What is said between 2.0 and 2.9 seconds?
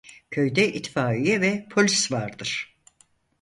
vardır.